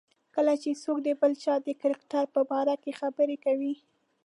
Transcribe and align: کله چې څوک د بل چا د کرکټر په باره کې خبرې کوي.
کله 0.35 0.53
چې 0.61 0.79
څوک 0.83 0.97
د 1.03 1.09
بل 1.21 1.31
چا 1.43 1.53
د 1.67 1.69
کرکټر 1.81 2.25
په 2.35 2.41
باره 2.49 2.75
کې 2.83 2.97
خبرې 3.01 3.37
کوي. 3.45 3.73